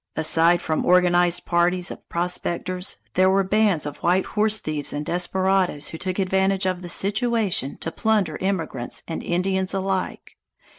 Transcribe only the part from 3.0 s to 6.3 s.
there were bands of white horse thieves and desperadoes who took